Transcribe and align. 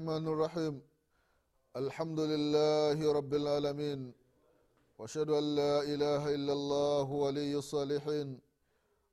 الرحمن 0.00 0.28
الرحيم. 0.28 0.74
الحمد 1.76 2.20
لله 2.32 3.12
رب 3.12 3.32
العالمين. 3.34 4.00
وأشهد 4.98 5.30
أن 5.30 5.44
لا 5.60 5.74
إله 5.92 6.22
إلا 6.36 6.52
الله 6.52 7.06
ولي 7.24 7.52
الصالحين. 7.62 8.40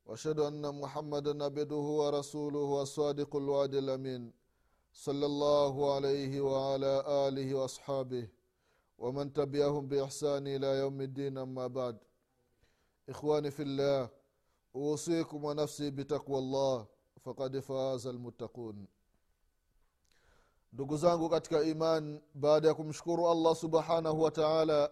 وأشهد 0.06 0.40
أن 0.40 0.64
محمدا 0.82 1.44
عبده 1.44 1.86
ورسوله 2.02 2.60
والصادق 2.76 3.36
الوعد 3.36 3.74
الأمين. 3.84 4.32
صلى 4.94 5.26
الله 5.26 5.96
عليه 5.96 6.42
وعلى 6.42 6.94
آله 7.28 7.48
وأصحابه 7.54 8.26
ومن 8.98 9.34
تبعهم 9.34 9.88
بإحسان 9.88 10.48
إلى 10.48 10.68
يوم 10.80 11.02
الدين 11.02 11.38
أما 11.38 11.68
بعد. 11.68 11.98
إخواني 13.10 13.52
في 13.52 13.64
الله 13.64 14.10
أوصيكم 14.76 15.40
ونفسي 15.46 15.92
بتقوى 15.92 16.40
الله 16.40 16.88
فقد 17.26 17.60
فاز 17.60 18.08
المتقون. 18.08 18.97
Ndugu 20.74 20.98
zangu 20.98 21.30
katika 21.30 21.64
iman 21.64 22.22
baada 22.34 22.68
ya 22.68 22.74
kumshukuru 22.74 23.30
allah 23.30 23.56
subhanahu 23.56 24.22
wa 24.22 24.32
taala 24.32 24.90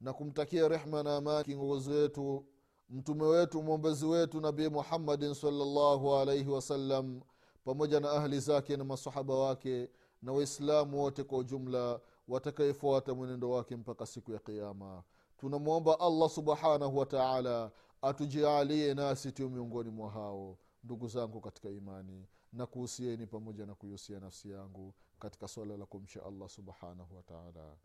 na 0.00 0.12
kumtakia 0.12 0.68
rehma 0.68 1.02
na 1.02 1.16
amani 1.16 1.44
kiongozi 1.44 1.90
wetu 1.90 2.44
mtume 2.90 3.24
wetu 3.24 3.62
mwombezi 3.62 4.06
wetu 4.06 4.40
nabii 4.40 4.68
muhammadin 4.68 5.34
salllahu 5.34 6.14
alaihi 6.14 6.48
wasallam 6.48 7.20
pamoja 7.64 8.00
na 8.00 8.10
ahli 8.10 8.40
zake 8.40 8.76
na 8.76 8.84
masahaba 8.84 9.34
wake 9.34 9.88
na 10.22 10.32
waislamu 10.32 11.02
wote 11.02 11.24
kwa 11.24 11.38
ujumla 11.38 12.00
watakayefuata 12.28 13.14
mwenendo 13.14 13.50
wake 13.50 13.76
mpaka 13.76 14.06
siku 14.06 14.32
ya 14.32 14.38
qiama 14.38 15.02
tunamwomba 15.36 16.00
allah 16.00 16.30
subhanahu 16.30 16.98
wa 16.98 17.06
taala 17.06 17.70
atujaalie 18.02 18.94
nasi 18.94 19.32
tu 19.32 19.50
miongoni 19.50 19.90
mwa 19.90 20.10
hao 20.10 20.58
ndugu 20.84 21.08
zangu 21.08 21.40
katika 21.40 21.70
imani 21.70 22.26
na 22.54 22.66
kuhusieni 22.66 23.26
pamoja 23.26 23.66
na 23.66 23.74
kuihusia 23.74 24.20
nafsi 24.20 24.50
yangu 24.50 24.94
katika 25.18 25.48
swala 25.48 25.76
la 25.76 25.86
kumsha 25.86 26.26
allah 26.26 26.48
subhanahu 26.48 27.16
wataala 27.16 27.76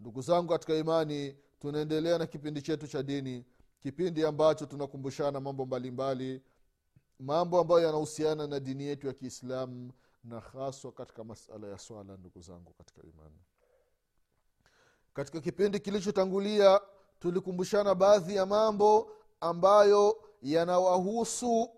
ndugu 0.00 0.22
zangu 0.22 0.48
katika 0.48 0.74
imani 0.74 1.36
tunaendelea 1.60 2.18
na 2.18 2.26
kipindi 2.26 2.62
chetu 2.62 2.86
cha 2.88 3.02
dini 3.02 3.44
kipindi 3.80 4.24
ambacho 4.24 4.66
tunakumbushana 4.66 5.40
mambo 5.40 5.66
mbalimbali 5.66 6.24
mbali, 6.32 6.42
mambo 7.18 7.60
ambayo 7.60 7.80
yanahusiana 7.86 8.46
na 8.46 8.60
dini 8.60 8.84
yetu 8.84 9.06
ya 9.06 9.12
kiislamu 9.12 9.92
na 10.24 10.40
haswa 10.40 10.92
katika 10.92 11.24
masala 11.24 11.66
ya 11.68 11.78
swala 11.78 12.16
ndugu 12.16 12.40
zangu 12.40 12.72
katika 12.72 13.02
imani. 13.02 13.38
Katika 15.14 15.40
kipindi 15.40 15.80
kilichotangulia 15.80 16.80
tulikumbushana 17.18 17.94
baadhi 17.94 18.36
ya 18.36 18.46
mambo 18.46 19.10
ambayo 19.40 20.24
yanawahusu 20.42 21.70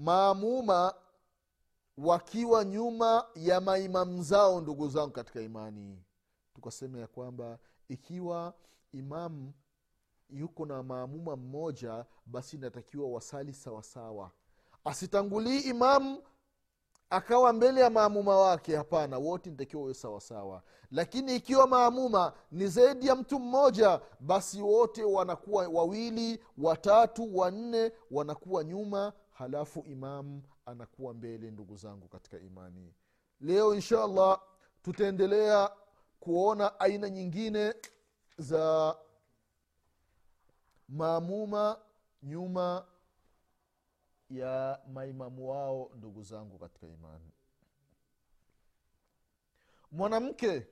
maamuma 0.00 0.94
wakiwa 1.98 2.64
nyuma 2.64 3.26
ya 3.34 3.60
maimamu 3.60 4.22
zao 4.22 4.60
ndugu 4.60 4.88
zangu 4.88 5.10
katika 5.12 5.40
imani. 5.40 6.02
Tukasema 6.54 6.98
ya 6.98 7.06
kwamba 7.06 7.58
ikiwa 7.88 8.54
imamu 8.92 9.52
yuko 10.30 10.66
na 10.66 10.82
maamuma 10.82 11.36
mmoja 11.36 12.04
basi 12.26 12.56
inatakiwa 12.56 13.08
wasali 13.08 13.54
sawasawa. 13.54 14.30
Asitangulii 14.84 15.58
imamu 15.58 16.22
akawa 17.10 17.52
mbele 17.52 17.80
ya 17.80 17.90
maamuma 17.90 18.36
wake 18.36 18.76
hapana 18.76 19.18
wote 19.18 19.50
nitakiwa 19.50 19.82
uwe 19.82 19.94
sawasawa. 19.94 20.62
Lakini 20.90 21.36
ikiwa 21.36 21.66
maamuma 21.66 22.32
ni 22.52 22.66
zaidi 22.66 23.06
ya 23.06 23.16
mtu 23.16 23.38
mmoja 23.38 24.00
basi 24.20 24.62
wote 24.62 25.04
wanakuwa 25.04 25.68
wawili 25.68 26.42
watatu 26.58 27.36
wanne 27.38 27.92
wanakuwa 28.10 28.64
nyuma 28.64 29.12
halafu 29.40 29.84
imamu 29.86 30.42
anakuwa 30.66 31.14
mbele 31.14 31.50
ndugu 31.50 31.76
zangu 31.76 32.08
katika 32.08 32.38
imani. 32.38 32.94
Leo 33.40 33.74
insha 33.74 34.04
allah 34.04 34.40
tutaendelea 34.82 35.70
kuona 36.20 36.80
aina 36.80 37.10
nyingine 37.10 37.74
za 38.38 38.96
maamuma 40.88 41.78
nyuma 42.22 42.86
ya 44.30 44.80
maimamu 44.92 45.50
wao 45.50 45.90
ndugu 45.94 46.22
zangu 46.22 46.58
katika 46.58 46.86
imani. 46.86 47.30
Mwanamke 49.92 50.66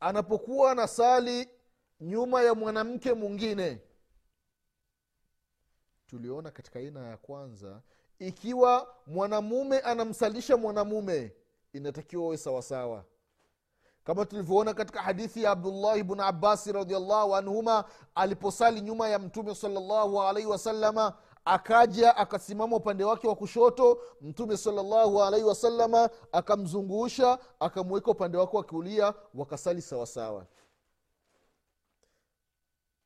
anapokuwa 0.00 0.74
na 0.74 0.88
sali 0.88 1.48
nyuma 2.00 2.42
ya 2.42 2.54
mwanamke 2.54 3.12
mwingine 3.14 3.80
tuliona 6.06 6.50
katika 6.50 6.78
aina 6.78 7.06
ya 7.08 7.16
kwanza 7.16 7.80
ikiwa 8.18 8.94
mwanamume 9.06 9.78
anamsalisha 9.78 10.56
mwanamume 10.56 11.32
inatakiwa 11.72 12.24
uwe 12.24 12.36
sawasawa. 12.36 13.04
Kama 14.04 14.26
tulivyoona 14.26 14.74
katika 14.74 15.02
hadithi 15.02 15.42
ya 15.42 15.50
abdullahi 15.50 16.02
bnu 16.02 16.22
abasi 16.22 16.72
radiallahu 16.72 17.36
anhuma 17.36 17.84
aliposali 18.14 18.80
nyuma 18.80 19.08
ya 19.08 19.18
mtume 19.18 19.54
salllahu 19.54 20.22
alaihi 20.22 20.48
wasalama 20.48 21.12
akaja 21.44 22.16
akasimama 22.16 22.76
upande 22.76 23.04
wake 23.04 23.28
wa 23.28 23.34
kushoto 23.36 24.02
mtume 24.20 24.56
salllahu 24.56 25.22
alaihi 25.22 25.46
wasalama 25.46 26.10
akamzungusha 26.32 27.38
akamweka 27.60 28.10
upande 28.10 28.38
wake 28.38 28.56
wa 28.56 28.62
kulia 28.62 29.14
wakasali 29.34 29.82
sawasawa. 29.82 30.46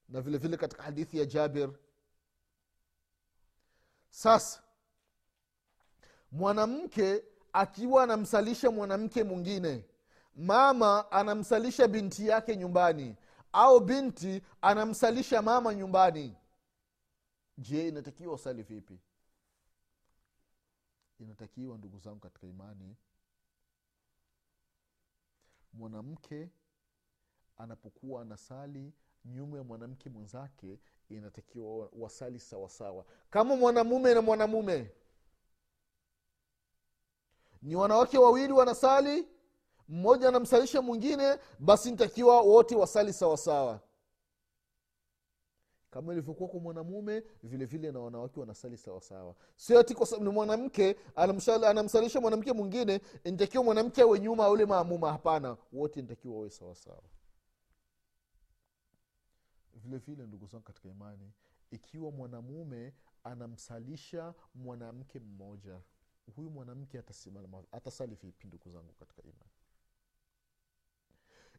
Na 0.09 0.21
vilevile 0.21 0.39
vile 0.39 0.57
katika 0.57 0.83
hadithi 0.83 1.19
ya 1.19 1.25
jabir 1.25 1.71
sasa 4.11 4.63
mwanamke 6.33 7.25
akiwa 7.53 8.03
anamsalisha 8.05 8.71
mwanamke 8.71 9.25
mwingine 9.25 9.85
mama 10.37 11.13
anamsalisha 11.13 11.89
binti 11.89 12.27
yake 12.27 12.57
nyumbani 12.57 13.17
au 13.53 13.81
binti 13.81 14.43
anamsalisha 14.63 15.43
mama 15.43 15.75
nyumbani 15.75 16.37
je 17.59 17.89
inatakiwa 17.89 18.35
usali 18.35 18.63
vipi? 18.63 18.99
Inatakiwa 21.19 21.79
ndugu 21.79 21.99
zangu 21.99 22.19
katika 22.21 22.47
imani 22.47 22.97
mwanamke 25.73 26.51
anapokuwa 27.59 28.23
anasali 28.23 28.93
nyuma 29.25 29.59
ya 29.59 29.65
mwanamke 29.65 30.11
mwenzake 30.11 30.79
inatakiwa 31.17 31.89
wasali 31.99 32.39
sawasawa. 32.41 33.05
Kama 33.31 33.57
mwanamume 33.57 34.15
na 34.15 34.23
mwanamume. 34.23 34.91
Ni 37.63 37.77
wanawake 37.77 38.19
wawili 38.19 38.53
wanasali 38.53 39.29
mmoja 39.89 40.29
anamsalisha 40.29 40.83
mwingine 40.83 41.39
basi 41.59 41.91
nitakiwa 41.91 42.41
wote 42.41 42.77
wasali 42.77 43.13
sawasawa. 43.13 43.81
Kama 45.91 46.13
ilivyokuwa 46.13 46.49
kwa 46.49 46.61
mwanamume 46.61 47.23
vile 47.43 47.65
vile 47.65 47.93
na 47.93 48.01
wanawake 48.01 48.41
wanasali 48.41 48.77
sawasawa. 48.77 49.35
Sio 49.57 49.81
ati 49.81 49.97
ni 50.21 50.29
mwanamke 50.29 50.97
anamsalisha 51.17 52.21
mwanamke 52.21 52.53
mwingine 52.53 53.01
nitakiwa 53.25 53.65
mwanamke 53.65 54.03
awe 54.03 54.21
nyuma 54.21 54.49
ule 54.51 54.67
maamuma. 54.67 55.13
Hapana 55.13 55.57
wote 55.73 56.03
nitakiwa 56.03 56.35
wawe 56.37 56.51
sawasawa 56.51 57.03
vile 59.83 59.99
vile 59.99 60.27
ndugu 60.27 60.47
zangu 60.47 60.65
katika 60.65 60.89
imani 60.89 61.33
ikiwa 61.71 62.11
mwanamume 62.11 62.95
anamsalisha 63.25 64.35
mwanamke 64.55 65.21
mmoja 65.21 65.81
huyu 66.37 66.51
mwanamke 66.51 66.99
atasimama 66.99 67.63
atasali 67.73 68.15
vipi 68.15 68.47
ndugu 68.47 68.71
zangu 68.71 68.93
katika 68.93 69.23
imani? 69.23 69.51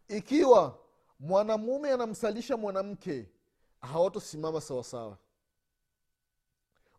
Ikiwa 0.07 0.79
mwanamume 1.19 1.91
anamsalisha 1.91 2.57
mwanamke 2.57 3.29
hawatosimama 3.81 4.62
sawasawa 4.62 5.17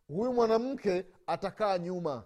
huyu 0.07 0.33
mwanamke 0.33 1.05
atakaa 1.27 1.77
nyuma. 1.77 2.23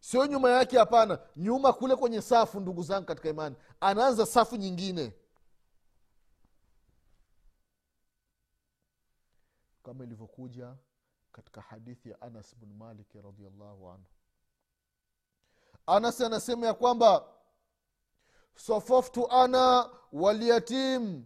Sio 0.00 0.26
nyuma 0.26 0.50
yake 0.50 0.78
hapana. 0.78 1.18
Nyuma 1.36 1.72
kule 1.72 1.96
kwenye 1.96 2.22
safu 2.22 2.60
ndugu 2.60 2.82
zangu 2.82 3.06
katika 3.06 3.28
imani. 3.28 3.56
Anaanza 3.80 4.26
safu 4.26 4.56
nyingine 4.56 5.12
kama 9.84 10.04
ilivyokuja 10.04 10.76
katika 11.32 11.60
hadithi 11.60 12.10
ya 12.10 12.20
anas 12.20 12.56
bnu 12.56 12.74
malik 12.74 13.14
radiallahu 13.14 13.88
anhu. 13.90 14.04
Anas 15.86 16.20
anasema 16.20 16.66
ya 16.66 16.74
kwamba 16.74 17.28
safaftu 18.54 19.30
ana 19.30 19.90
walyatim 20.12 21.24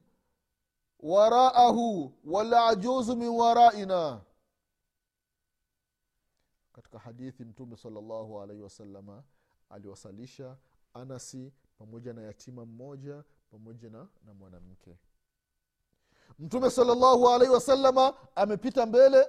waraahu 1.01 2.13
walajuzu 2.25 3.17
min 3.17 3.29
waraina. 3.29 4.21
Katika 6.73 6.99
hadithi 6.99 7.45
mtume 7.45 7.77
salllahu 7.77 8.41
alaihi 8.43 8.63
wasalama 8.63 9.25
aliwasalisha 9.71 10.57
anasi 10.95 11.53
pamoja 11.79 12.13
na 12.13 12.23
yatima 12.23 12.67
mmoja 12.67 13.25
pamoja 13.51 13.91
na, 13.91 14.09
na 14.25 14.35
mwanamke 14.35 14.97
mtume 16.39 16.71
salllahu 16.71 17.29
alaihi 17.29 17.55
wasalama 17.55 18.15
amepita 18.35 18.87
mbele 18.87 19.29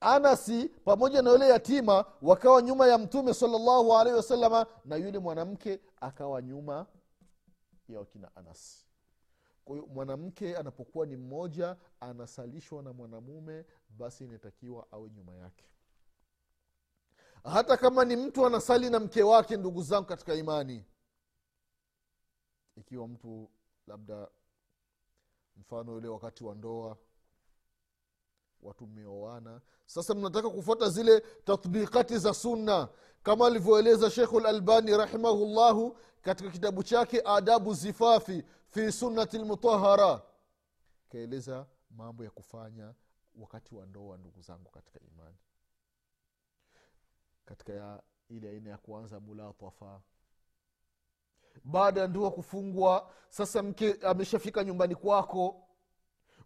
anasi 0.00 0.68
pamoja 0.68 1.22
na 1.22 1.30
yule 1.30 1.48
yatima 1.48 2.04
wakawa 2.22 2.62
nyuma 2.62 2.86
ya 2.86 2.98
mtume 2.98 3.34
salllahu 3.34 3.96
alaihi 3.96 4.16
wasalama 4.16 4.66
na 4.84 4.96
yule 4.96 5.18
mwanamke 5.18 5.80
akawa 6.00 6.42
nyuma 6.42 6.86
ya 7.88 7.98
wakina 7.98 8.36
anas 8.36 8.86
kwa 9.64 9.76
mwanamke 9.76 10.56
anapokuwa 10.56 11.06
ni 11.06 11.16
mmoja 11.16 11.76
anasalishwa 12.00 12.82
na 12.82 12.92
mwanamume 12.92 13.64
basi 13.88 14.24
inatakiwa 14.24 14.86
awe 14.92 15.10
nyuma 15.10 15.34
yake. 15.34 15.64
Hata 17.44 17.76
kama 17.76 18.04
ni 18.04 18.16
mtu 18.16 18.46
anasali 18.46 18.90
na 18.90 19.00
mke 19.00 19.22
wake 19.22 19.56
ndugu 19.56 19.82
zangu 19.82 20.06
katika 20.06 20.34
imani 20.34 20.84
ikiwa 22.76 23.08
mtu 23.08 23.50
labda 23.86 24.28
mfano 25.60 25.94
ule 25.94 26.08
wakati 26.08 26.44
wa 26.44 26.54
ndoa 26.54 26.96
watu 28.62 28.86
mmeoana 28.86 29.60
sasa 29.86 30.14
mnataka 30.14 30.50
kufuata 30.50 30.88
zile 30.88 31.20
tatbikati 31.44 32.18
za 32.18 32.34
sunna 32.34 32.88
kama 33.22 33.46
alivyoeleza 33.46 34.10
shekhu 34.10 34.40
lalbani 34.40 34.96
rahimahullahu 34.96 35.98
katika 36.22 36.50
kitabu 36.50 36.82
chake 36.82 37.22
adabu 37.24 37.74
zifafi 37.74 38.44
fi 38.68 38.92
sunnati 38.92 39.38
lmutahara 39.38 40.22
kaeleza 41.08 41.66
mambo 41.90 42.24
ya 42.24 42.30
kufanya 42.30 42.94
wakati 43.36 43.74
wa 43.74 43.86
ndoa 43.86 44.16
ndugu 44.18 44.40
zangu 44.42 44.70
katika 44.70 45.00
imani. 45.00 45.36
Katika 47.44 48.02
ile 48.28 48.50
aina 48.50 48.70
ya 48.70 48.78
kuanza 48.78 49.20
mulatafa 49.20 50.00
baada 51.64 52.00
ya 52.00 52.06
ndoa 52.06 52.30
kufungwa 52.30 53.10
sasa 53.28 53.62
mke 53.62 53.96
ameshafika 54.02 54.64
nyumbani 54.64 54.94
kwako 54.94 55.62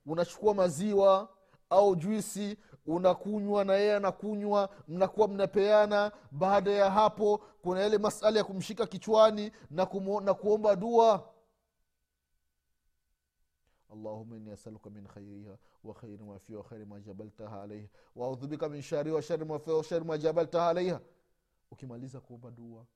unachukua 0.07 0.55
maziwa 0.55 1.29
au 1.71 1.97
juisi 1.97 2.57
unakunywa 2.87 3.65
na 3.65 3.75
yeye 3.75 3.97
anakunywa 3.97 4.69
mnakuwa 4.89 5.29
mnapeana. 5.29 6.13
Baada 6.31 6.71
ya 6.71 6.91
hapo 6.91 7.39
kuna 7.63 7.81
yale 7.81 7.99
masala 7.99 8.39
ya 8.39 8.45
kumshika 8.45 8.87
kichwani 8.87 9.53
na, 9.71 9.87
kumu, 9.87 10.21
na 10.21 10.35
kuomba 10.35 10.77
dua. 10.77 11.31
Ma 16.25 16.39
fiha 16.39 16.59
wa 16.59 16.65
khairi 16.65 16.85
ma 16.85 17.01
jabaltaha 17.01 17.63
alaiha 17.63 17.89
waudhu 18.17 18.47
bika 18.47 18.69
min 18.69 18.83
shariha 18.83 19.17
wa 19.17 19.23
shari 19.23 19.45
ma 19.45 19.59
fiha 19.59 19.77
wa 19.77 19.85
shari 19.85 20.05
alaiha 20.59 21.01
ukimaliza 21.71 22.21
kuomba 22.21 22.51
dua 22.51 22.87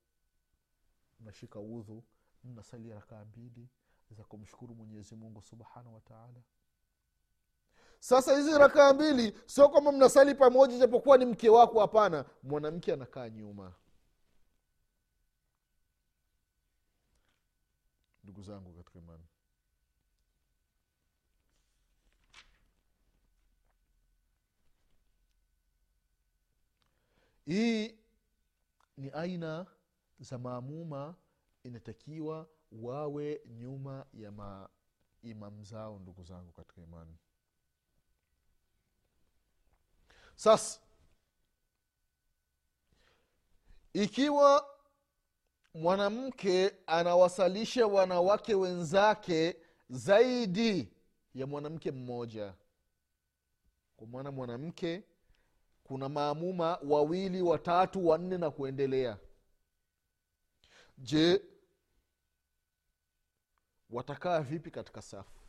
mnashika 1.20 1.61
udhu 1.61 2.05
mnasali 2.44 2.91
rakaa 2.91 3.25
mbili 3.25 3.69
za 4.11 4.25
kumshukuru 4.25 4.75
mwenyezi 4.75 5.17
mungu 5.17 5.43
subhanahu 5.43 5.94
wataala 5.94 6.43
sasa 8.00 8.37
hizi 8.37 8.59
rakaa 8.59 8.93
mbili 8.94 9.38
sio 9.47 9.69
kwamba 9.69 9.93
mnasali 9.93 10.35
pamoja 10.35 10.79
japokuwa 10.79 11.19
ni 11.19 11.25
mke 11.25 11.49
wako 11.49 11.81
hapana. 11.81 12.25
Mwanamke 12.43 12.93
anakaa 12.93 13.29
nyuma. 13.29 13.75
Ndugu 18.25 18.43
zangu 18.43 18.73
katika 18.73 18.99
imani. 18.99 19.25
Hii 27.44 27.99
ni 28.97 29.11
aina 29.11 29.67
za 30.19 30.38
maamuma 30.38 31.15
inatakiwa 31.62 32.49
wawe 32.73 33.41
nyuma 33.47 34.06
ya 34.15 34.32
maimam 34.32 35.65
zao 35.65 35.99
ndugu 35.99 36.23
zangu 36.25 36.53
katika 36.53 36.81
imani. 36.82 37.17
Sasa 40.37 40.81
ikiwa 43.93 44.69
mwanamke 45.75 46.73
anawasalisha 46.87 47.87
wanawake 47.87 48.55
wenzake 48.55 49.56
zaidi 49.91 50.93
ya 51.35 51.47
mwanamke 51.47 51.91
mmoja 51.93 52.55
kwa 53.97 54.06
maana 54.06 54.31
mwanamke 54.31 55.03
kuna 55.85 56.09
maamuma 56.09 56.79
wawili 56.88 57.43
watatu 57.43 58.09
wanne 58.09 58.38
na 58.38 58.50
kuendelea 58.50 59.19
je 60.99 61.43
watakaa 63.91 64.41
vipi 64.41 64.71
katika 64.71 65.03
safu? 65.03 65.41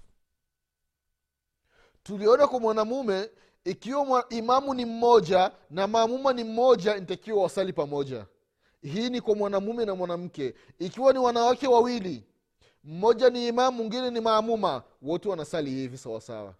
Tuliona 2.03 2.47
kwa 2.47 2.59
mwanamume 2.59 3.29
ikiwa 3.63 4.25
imamu 4.29 4.73
ni 4.73 4.85
mmoja 4.85 5.51
na 5.69 5.87
maamuma 5.87 6.33
ni 6.33 6.43
mmoja 6.43 6.95
nitakiwa 6.99 7.43
wasali 7.43 7.73
pamoja. 7.73 8.25
Hii 8.81 9.09
ni 9.09 9.21
kwa 9.21 9.35
mwanamume 9.35 9.85
na 9.85 9.95
mwanamke. 9.95 10.55
Ikiwa 10.79 11.13
ni 11.13 11.19
wanawake 11.19 11.67
wawili 11.67 12.23
mmoja 12.83 13.29
ni 13.29 13.47
imamu 13.47 13.77
mwingine 13.77 14.11
ni 14.11 14.19
maamuma 14.21 14.83
wote 15.01 15.29
wanasali 15.29 15.69
hivi 15.71 15.97
sawasawa 15.97 16.55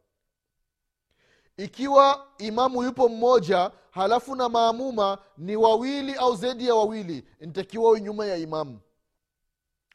ikiwa 1.64 2.28
imamu 2.38 2.84
yupo 2.84 3.10
mmoja 3.10 3.72
halafu 3.92 4.36
na 4.36 4.50
maamuma 4.50 5.18
ni 5.38 5.56
wawili 5.56 6.14
au 6.16 6.36
zaidi 6.36 6.68
ya 6.68 6.76
wawili 6.76 7.28
ntakiwa 7.42 8.00
nyuma 8.00 8.26
ya 8.26 8.38
imamu. 8.38 8.80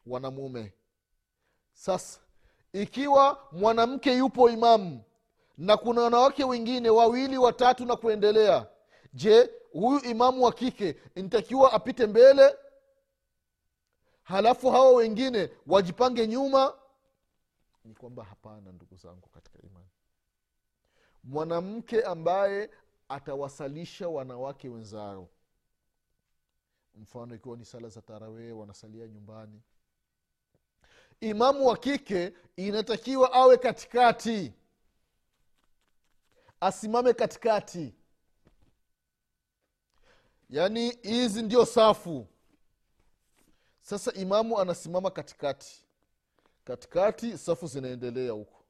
Wanamume 0.06 0.72
sasa 1.72 2.20
ikiwa 2.72 3.48
mwanamke 3.52 4.16
yupo 4.16 4.50
imamu 4.50 5.02
na 5.58 5.76
kuna 5.76 6.02
wanawake 6.02 6.44
wengine 6.44 6.90
wawili 6.90 7.38
watatu 7.38 7.84
na 7.86 7.96
kuendelea 7.96 8.66
je 9.14 9.50
huyu 9.72 10.00
imamu 10.00 10.44
wa 10.44 10.52
kike 10.52 10.96
ntakiwa 11.16 11.72
apite 11.72 12.06
mbele? 12.06 12.56
Halafu 14.22 14.70
hawa 14.70 14.90
wengine 14.90 15.50
wajipange 15.66 16.26
nyuma? 16.26 16.74
Ni 17.84 17.94
kwamba 17.94 18.24
hapana 18.24 18.72
ndugu 18.72 18.96
zangu 18.96 19.28
katika 19.28 19.58
imani 19.62 19.83
mwanamke 21.24 22.02
ambaye 22.02 22.70
atawasalisha 23.08 24.08
wanawake 24.08 24.68
wenzao. 24.68 25.28
Mfano 26.94 27.34
ikiwa 27.34 27.56
ni 27.56 27.64
sala 27.64 27.88
za 27.88 28.02
tarawee 28.02 28.52
wanasalia 28.52 29.08
nyumbani. 29.08 29.62
Imamu 31.20 31.66
wa 31.66 31.76
kike 31.76 32.32
inatakiwa 32.56 33.32
awe 33.32 33.56
katikati. 33.56 34.52
Asimame 36.60 37.12
katikati. 37.14 37.94
Yaani 40.50 40.90
hizi 41.02 41.42
ndio 41.42 41.66
safu. 41.66 42.26
Sasa 43.82 44.12
imamu 44.12 44.58
anasimama 44.60 45.10
katikati. 45.10 45.84
Katikati 46.64 47.38
safu 47.38 47.66
zinaendelea 47.66 48.32
huko 48.32 48.63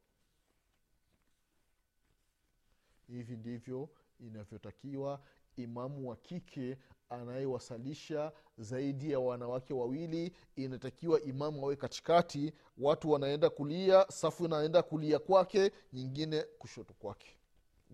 hivi 3.08 3.36
ndivyo 3.36 3.88
inavyotakiwa. 4.20 5.20
Imamu 5.56 6.08
wa 6.08 6.16
kike 6.16 6.78
anayewasalisha 7.10 8.32
zaidi 8.58 9.10
ya 9.10 9.20
wanawake 9.20 9.74
wawili 9.74 10.32
inatakiwa 10.56 11.20
imamu 11.20 11.62
awe 11.64 11.76
katikati. 11.76 12.52
Watu 12.78 13.10
wanaenda 13.10 13.50
kulia 13.50 14.06
safu 14.10 14.44
inaenda 14.44 14.82
kulia 14.82 15.18
kwake 15.18 15.72
nyingine 15.92 16.42
kushoto 16.42 16.94
kwake. 16.94 17.36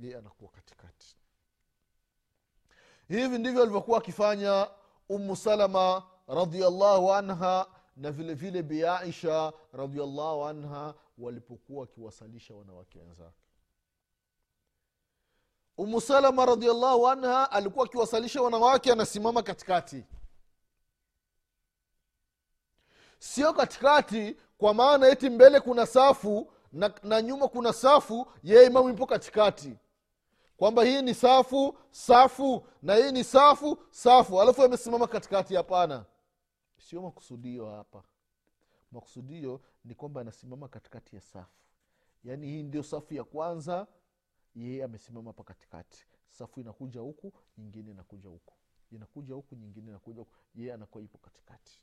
Yeye 0.01 0.17
anakuwa 0.17 0.51
katikati. 0.51 1.17
Hivi 3.09 3.39
ndivyo 3.39 3.63
alivyokuwa 3.63 3.99
akifanya 3.99 4.71
umu 5.09 5.37
salama 5.37 6.03
radiallahu 6.29 7.13
anha 7.13 7.67
na 7.97 8.11
vile 8.13 8.35
vile 8.35 8.63
biaisha 8.63 9.53
radiallahu 9.73 10.45
anha 10.45 10.95
walipokuwa 11.19 11.81
wakiwasalisha 11.81 12.55
wanawake 12.55 12.99
wenzake 12.99 13.50
umu 15.79 16.01
salama 16.01 16.47
radiallahu 16.47 17.09
anha 17.09 17.53
alikuwa 17.53 17.85
akiwasalisha 17.87 18.43
wanawake 18.43 18.93
anasimama 18.93 19.43
katikati. 19.43 20.05
Sio 23.19 23.53
katikati 23.53 24.37
kwa 24.59 24.75
maana 24.75 25.09
eti 25.09 25.31
mbele 25.31 25.61
kuna 25.61 25.87
safu 25.87 26.53
na, 26.73 26.95
na 27.03 27.23
nyuma 27.23 27.49
kuna 27.49 27.73
safu 27.73 28.27
yeye 28.43 28.67
imamu 28.67 28.91
ipo 28.91 29.07
katikati. 29.07 29.77
Kwamba 30.57 30.85
hii 30.85 31.03
ni 31.03 31.15
safu 31.15 31.79
safu 31.91 32.67
na 32.83 32.95
hii 32.95 33.13
ni 33.13 33.25
safu 33.25 33.79
safu. 33.91 34.41
Alafu 34.43 34.63
amesimama 34.63 35.07
katikati 35.07 35.55
hapana. 35.55 36.05
Sio 36.79 37.03
makusudio 37.03 37.67
hapa. 37.71 38.03
Makusudio 38.93 39.61
ni 39.85 39.95
kwamba 39.95 40.21
anasimama 40.21 40.69
katikati 40.69 41.17
ya 41.17 41.23
safu. 41.23 41.65
Yaani 42.25 42.47
hii 42.47 42.63
ndio 42.63 42.83
safu 42.83 43.15
ya 43.15 43.25
kwanza 43.25 43.87
yeye 44.61 44.85
amesimama 44.85 45.31
hapa 45.31 45.45
katikati. 45.45 46.07
Safu 46.31 46.61
inakuja 46.61 47.01
huku 47.01 47.33
nyingine 47.59 47.91
inakuja 47.91 48.29
huku. 48.29 48.55
Inakuja 48.91 49.35
huku 49.35 49.55
nyingine 49.55 49.89
inakuja 49.91 50.19
huku. 50.19 50.33
Yeye 50.55 50.73
anakuwa 50.75 51.05
ipo 51.05 51.19
katikati. 51.19 51.81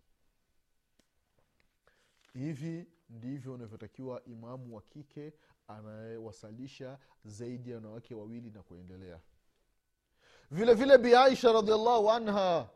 Hivi 2.34 2.88
ndivyo 3.10 3.54
unavyotakiwa 3.54 4.24
imamu 4.26 4.76
wa 4.76 4.82
kike 4.82 5.34
anayewasalisha 5.68 7.00
zaidi 7.26 7.70
ya 7.70 7.76
wanawake 7.76 8.16
wawili 8.16 8.52
na 8.52 8.64
kuendelea. 8.64 9.22
Vile 10.52 10.74
vile 10.74 10.98
bi 10.98 11.12
radiallahu 11.44 12.12
anha 12.12 12.70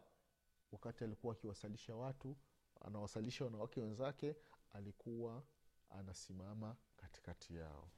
wakati 0.72 1.04
alikuwa 1.04 1.34
akiwasalisha 1.34 1.96
watu 1.96 2.36
anawasalisha 2.82 3.46
wanawake 3.46 3.82
wenzake 3.82 4.36
alikuwa 4.74 5.44
anasimama 5.90 6.76
katikati 6.98 7.56
yao 7.56 7.92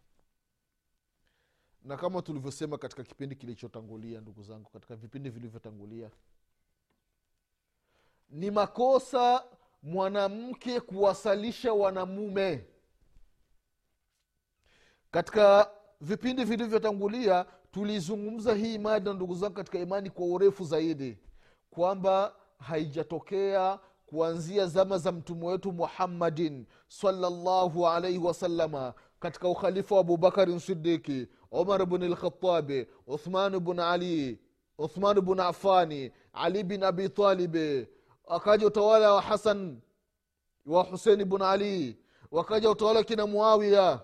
na 1.84 1.98
kama 1.98 2.22
tulivyosema 2.22 2.78
katika 2.78 3.04
kipindi 3.04 3.36
kilichotangulia 3.36 4.22
ndugu 4.22 4.44
zangu 4.44 4.70
katika 4.70 4.96
vipindi 4.96 5.30
vilivyotangulia 5.30 6.10
ni 8.30 8.52
makosa 8.52 9.44
mwanamke 9.84 10.80
kuwasalisha 10.80 11.74
wanamume. 11.74 12.66
Katika 15.12 15.72
vipindi 16.02 16.44
vilivyotangulia 16.44 17.46
tulizungumza 17.72 18.54
hii 18.54 18.78
mada 18.78 19.14
ndugu 19.14 19.36
zangu 19.36 19.54
katika 19.54 19.80
imani 19.80 20.10
kwa 20.10 20.26
urefu 20.26 20.64
zaidi 20.66 21.18
kwamba 21.72 22.36
haijatokea 22.60 23.80
kuanzia 24.06 24.68
zama 24.68 24.98
za 24.98 25.12
mtume 25.12 25.46
wetu 25.48 25.72
muhammadin 25.72 26.66
salllahu 26.88 27.88
alaihi 27.88 28.18
wasalama 28.18 28.94
katika 29.20 29.48
ukhalifa 29.48 29.96
wa 29.96 30.02
abubakarin 30.02 30.60
sidiki 30.60 31.28
umar 31.54 31.86
bn 31.86 32.04
lkhatabi 32.14 32.88
uthman 33.08 33.60
bn 33.60 33.80
ali 33.80 34.40
uthman 34.78 35.22
bn 35.22 35.40
afani 35.40 36.12
ali 36.34 36.64
bin 36.64 36.84
abi 36.84 37.10
talibi 37.10 37.88
akaja 38.28 38.68
utawala 38.68 39.14
wa 39.14 39.22
hasan 39.22 39.82
wa 40.66 40.84
husein 40.84 41.26
bn 41.26 41.42
ali 41.42 41.98
wakaja 42.32 42.70
utawala 42.70 43.04
kina 43.04 43.28
muawiya 43.28 44.02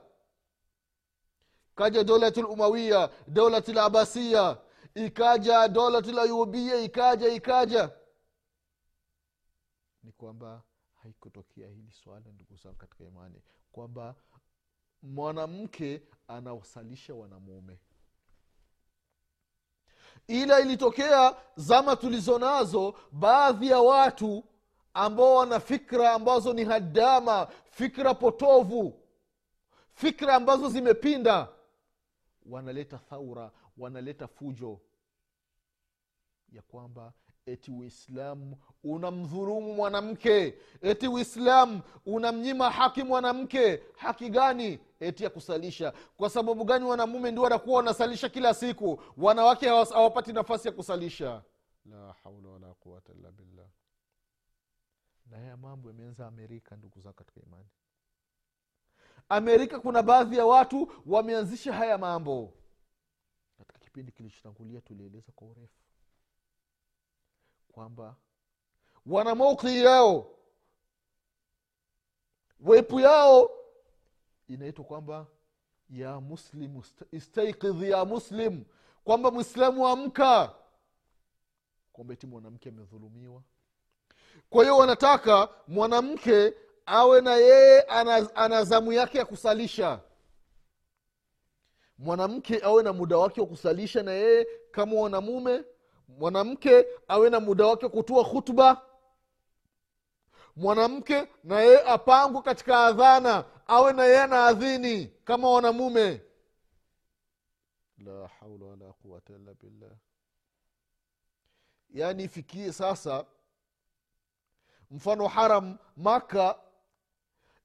kaja 1.75 2.03
dolati 2.03 2.41
lumawiya 2.41 3.09
dolati 3.27 3.73
labasiya 3.73 4.57
ikaja 4.95 5.67
dolati 5.67 6.11
layubia 6.11 6.75
ikaja 6.81 7.27
ikaja. 7.27 7.91
Ni 10.03 10.11
kwamba 10.11 10.63
haikutokea 10.93 11.67
hili 11.67 11.91
swala 11.91 12.31
ndugu 12.31 12.55
zangu 12.55 12.75
katika 12.75 13.03
imani 13.03 13.41
kwamba 13.71 14.15
mwanamke 15.01 16.01
anawasalisha 16.27 17.13
wanamume. 17.15 17.79
Ila 20.27 20.59
ilitokea 20.59 21.35
zama 21.55 21.95
tulizo 21.95 22.39
nazo 22.39 22.95
baadhi 23.11 23.67
ya 23.67 23.79
watu 23.79 24.43
ambao 24.93 25.35
wana 25.35 25.59
fikra 25.59 26.13
ambazo 26.13 26.53
ni 26.53 26.63
hadama 26.65 27.47
fikra 27.71 28.13
potovu 28.13 28.99
fikra 29.93 30.35
ambazo 30.35 30.69
zimepinda. 30.69 31.47
Wanaleta 32.45 32.97
thaura 32.97 33.51
wanaleta 33.77 34.27
fujo 34.27 34.81
ya 36.51 36.61
kwamba 36.61 37.13
eti 37.51 37.71
uislamu 37.71 38.57
unamdhurumu 38.83 39.73
mwanamke? 39.73 40.57
Eti 40.81 41.07
uislamu 41.07 41.81
unamnyima 42.05 42.69
haki 42.69 43.03
mwanamke? 43.03 43.83
Haki 43.97 44.29
gani? 44.29 44.79
Eti 44.99 45.23
ya 45.23 45.29
kusalisha. 45.29 45.93
Kwa 46.17 46.29
sababu 46.29 46.63
gani 46.65 46.85
wanamume 46.85 47.31
ndio 47.31 47.43
wanakuwa 47.43 47.77
wanasalisha 47.77 48.29
kila 48.29 48.53
siku? 48.53 49.01
Wanawake 49.17 49.67
hawapati 49.67 50.33
nafasi 50.33 50.67
ya 50.67 50.73
kusalisha. 50.73 51.43
La 51.85 52.15
haula 52.23 52.49
wala 52.49 52.73
quwata 52.73 53.13
illa 53.13 53.31
billah. 53.31 53.67
Na 55.25 55.37
haya 55.37 55.57
mambo 55.57 55.89
yameanza 55.89 56.27
amerika 56.27 56.75
ndugu 56.75 56.99
zao 57.01 57.13
katika 57.13 57.41
imani. 57.41 57.69
Amerika 59.29 59.79
kuna 59.79 60.03
baadhi 60.03 60.37
ya 60.37 60.45
watu 60.45 60.91
wameanzisha 61.05 61.73
haya 61.73 61.97
mambo. 61.97 62.53
Katika 63.57 63.79
kipindi 63.79 64.11
kilichotangulia 64.11 64.81
tulieleza 64.81 65.31
kwa 65.35 65.47
urefu 65.47 65.88
kwamba 67.79 68.15
wana 69.05 69.35
mauki 69.35 69.83
yao. 69.83 70.35
Wepu 72.59 72.99
yao 72.99 73.51
inaitwa 74.47 74.85
kwamba 74.85 75.27
ya 75.89 76.19
muslim 76.19 76.81
istaikidhi 77.11 77.89
ya 77.89 78.05
muslim. 78.05 78.63
Kwamba 79.03 79.31
mwislamu 79.31 79.87
amka 79.87 80.55
kwamba 81.93 82.15
ti 82.15 82.27
mwanamke 82.27 82.69
amedhulumiwa. 82.69 83.41
Kwa 84.49 84.63
hiyo 84.63 84.77
wanataka 84.77 85.49
mwanamke 85.67 86.53
awe 86.85 87.21
na 87.21 87.35
yeye 87.35 87.81
ana 88.35 88.63
zamu 88.63 88.93
yake 88.93 89.17
ya 89.17 89.25
kusalisha. 89.25 90.01
Mwanamke 91.97 92.59
awe 92.63 92.83
na 92.83 92.93
muda 92.93 93.17
wake 93.17 93.41
wa 93.41 93.47
kusalisha 93.47 94.03
na 94.03 94.11
yeye 94.11 94.47
kama 94.71 95.01
wanamume 95.01 95.63
mwanamke 96.17 96.85
awe 97.07 97.29
na 97.29 97.39
muda 97.39 97.65
wake 97.67 97.89
kutoa 97.89 98.25
khutba. 98.25 98.81
Mwanamke 100.55 101.27
na 101.43 101.59
yeye 101.59 101.83
apangwe 101.89 102.41
katika 102.41 102.85
adhana 102.85 103.45
awe 103.67 103.93
na 103.93 104.05
yeye 104.05 104.27
na 104.27 104.45
adhini 104.45 105.07
kama 105.23 105.49
wanamume. 105.49 106.21
La 107.97 108.27
haula 108.27 108.65
wala 108.65 108.93
quwata 108.93 109.33
illa 109.33 109.53
billah. 109.53 109.91
Yaani 111.89 112.23
ifikie 112.23 112.73
sasa 112.73 113.25
mfano 114.91 115.27
haram 115.27 115.77
maka 115.97 116.59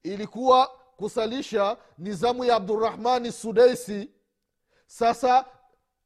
ilikuwa 0.02 0.66
kusalisha 0.96 1.76
nizamu 1.98 2.44
ya 2.44 2.56
abdurahmani 2.56 3.32
sudaisi 3.32 4.10
sasa 4.86 5.46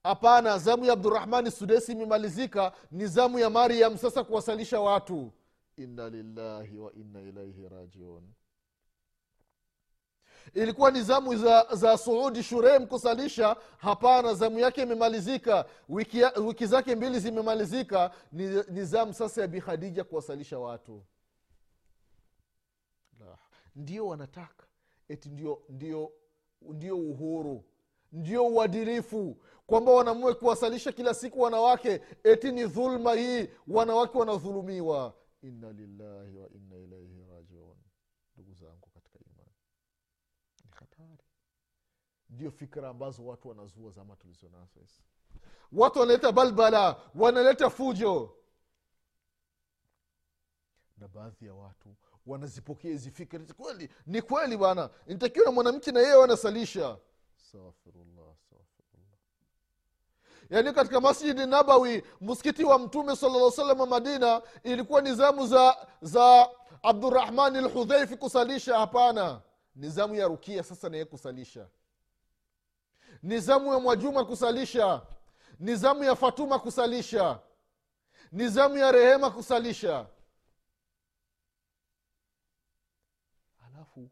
hapana 0.09 0.59
zamu 0.59 0.85
ya 0.85 0.93
abdurahmani 0.93 1.51
sudesi 1.51 1.93
imemalizika 1.93 2.73
ni 2.91 3.07
zamu 3.07 3.39
ya 3.39 3.51
mariam 3.51 3.99
sasa 3.99 4.25
kuwasalisha 4.25 4.81
watu. 4.81 5.33
Inna 5.77 6.09
lillahi 6.11 6.79
wa 6.79 6.93
inna 6.93 7.21
ilaihi 7.23 7.69
rajiun. 7.69 8.23
Ilikuwa 10.55 10.91
ni 10.91 11.03
zamu 11.03 11.37
za, 11.37 11.67
za 11.73 11.99
suudi 11.99 12.43
shurem 12.43 12.87
kusalisha? 12.87 13.57
Hapana 13.79 14.35
zamu 14.35 14.59
yake 14.59 14.83
imemalizika. 14.83 15.65
Wiki, 15.89 16.23
wiki 16.25 16.67
zake 16.67 16.95
mbili 16.97 17.21
zimemalizika 17.21 18.11
ni, 18.33 18.63
ni 18.69 18.85
zamu 18.85 19.15
sasa 19.15 19.41
ya 19.41 19.47
bikhadija 19.49 20.05
kuwasalisha 20.05 20.59
watu. 20.59 21.05
Ndio 23.77 24.07
wanataka. 24.07 24.67
Eti 25.09 25.29
ndio 25.29 25.63
ndio 25.69 26.13
ndio 26.63 26.97
uhuru. 26.99 27.65
Ndio 28.13 28.47
uadilifu 28.47 29.37
kwamba 29.69 29.93
wanamue 29.93 30.35
kuwasalisha 30.35 30.93
kila 30.93 31.15
siku 31.15 31.41
wanawake. 31.41 32.01
Eti 32.25 32.53
ni 32.53 32.65
dhulma 32.67 33.15
hii 33.15 33.49
wanawake 33.67 34.19
wanadhulumiwa. 34.19 35.15
Inna 35.43 35.73
lillahi 35.73 36.37
wa 36.37 36.49
inna 36.51 36.77
ilaihi 36.77 37.25
rajiun. 37.31 37.77
Ndugu 38.35 38.55
zangu 38.55 38.89
katika 38.95 39.19
imani 39.19 39.51
ni 40.65 40.71
hatari. 40.71 41.25
Ndio 42.31 42.51
fikra 42.51 42.89
ambazo 42.89 43.27
watu 43.27 43.49
wanazua 43.49 43.91
zama 43.91 44.17
tulizonazo 44.17 44.81
hizi. 44.81 45.03
Watu 45.73 45.99
wanaleta 45.99 46.33
balbala 46.33 47.01
wanaleta 47.15 47.71
fujo. 47.71 48.37
Na 50.97 51.09
baadhi 51.09 51.47
ya 51.47 51.55
watu 51.55 51.97
wanazipokea 52.27 52.91
hizi 52.91 53.11
fikra. 53.11 53.41
Kweli 53.57 53.89
ni 54.07 54.23
kweli 54.23 54.57
bwana. 54.57 54.91
Nitakiwa 55.07 55.47
na 55.47 55.53
mwanamke 55.53 55.93
na 55.93 56.01
yeye 56.01 56.15
wanasalisha. 56.15 56.99
Astaghfirullah 57.37 58.33
astaghfirullah 58.33 58.78
yaani 60.51 60.73
katika 60.73 61.01
masjidi 61.01 61.47
nabawi 61.47 62.03
msikiti 62.21 62.65
wa 62.65 62.79
mtume 62.79 63.17
sala 63.17 63.51
salama 63.51 63.87
madina 63.87 64.43
ilikuwa 64.65 65.01
nizamu 65.01 65.47
za 65.47 65.77
za 66.03 66.49
abdurahmani 66.83 67.61
lhudhaifi 67.61 68.17
kusalisha. 68.17 68.79
Hapana 68.79 69.41
ni 69.75 69.91
zamu 69.91 70.15
ya 70.15 70.29
rukia 70.29 70.63
sasa 70.63 70.89
naye 70.89 71.05
kusalisha. 71.05 71.67
Ni 73.23 73.39
zamu 73.41 73.73
ya 73.73 73.79
mwajuma 73.81 74.25
kusalisha. 74.25 75.03
Ni 75.59 75.77
zamu 75.77 76.05
ya 76.05 76.17
fatuma 76.17 76.59
kusalisha. 76.59 77.39
Nizamu 78.33 78.79
ya 78.79 78.93
rehema 78.93 79.31
kusalisha 79.31 80.07
alafu 83.67 84.11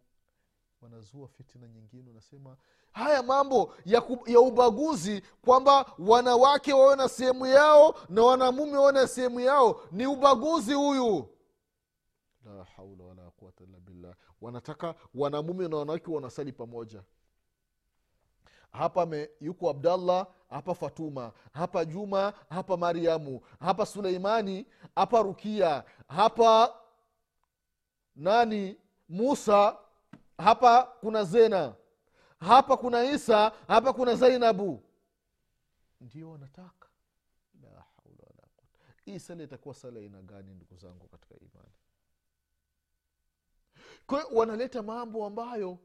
wanazua 0.96 1.28
fitina 1.28 1.68
nyingine 1.68 2.10
unasema 2.10 2.56
haya 2.92 3.22
mambo 3.22 3.74
ya, 3.84 4.00
ku, 4.00 4.30
ya 4.30 4.40
ubaguzi 4.40 5.22
kwamba 5.44 5.92
wanawake 5.98 6.72
wawe 6.72 6.96
na 6.96 7.08
sehemu 7.08 7.46
yao 7.46 7.94
na 8.08 8.22
wanamume 8.22 8.76
wawe 8.78 8.92
na 8.92 9.06
sehemu 9.06 9.40
yao 9.40 9.80
ni 9.92 10.06
ubaguzi 10.06 10.74
huyu. 10.74 11.28
La 12.44 12.64
haula 12.64 13.04
wala 13.04 13.30
quwata 13.30 13.64
illa 13.64 13.80
billah. 13.80 14.14
Wanataka 14.40 14.94
wanamume 15.14 15.68
na 15.68 15.76
wanawake 15.76 16.10
wanasali 16.10 16.52
pamoja. 16.52 17.02
Hapa 18.72 19.06
me, 19.06 19.30
yuko 19.40 19.70
abdallah 19.70 20.26
hapa 20.50 20.74
fatuma 20.74 21.32
hapa 21.52 21.84
juma 21.84 22.32
hapa 22.50 22.76
mariamu 22.76 23.40
hapa 23.60 23.86
suleimani 23.86 24.66
hapa 24.94 25.22
rukia 25.22 25.84
hapa 26.08 26.74
nani? 28.16 28.76
Musa 29.08 29.76
hapa 30.38 30.82
kuna 30.82 31.24
zena. 31.24 31.74
Hapa 32.40 32.76
kuna 32.76 33.04
isa. 33.04 33.52
Hapa 33.68 33.92
kuna 33.92 34.14
zainabu. 34.14 34.82
Ndio 36.00 36.30
wanataka 36.30 36.88
la 37.62 37.84
hii 39.04 39.18
sala 39.18 39.42
itakuwa 39.44 39.74
sala 39.74 40.00
aina 40.00 40.22
gani 40.22 40.54
ndugu 40.54 40.76
zangu 40.76 41.08
katika 41.08 41.34
imani? 41.34 41.72
Kwa 44.06 44.22
hiyo 44.22 44.36
wanaleta 44.38 44.82
mambo 44.82 45.26
ambayo 45.26 45.78